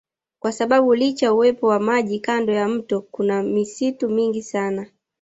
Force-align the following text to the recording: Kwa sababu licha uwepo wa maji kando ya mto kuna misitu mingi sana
Kwa 0.39 0.51
sababu 0.51 0.95
licha 0.95 1.33
uwepo 1.33 1.67
wa 1.67 1.79
maji 1.79 2.19
kando 2.19 2.53
ya 2.53 2.67
mto 2.67 3.01
kuna 3.01 3.43
misitu 3.43 4.09
mingi 4.09 4.43
sana 4.43 4.85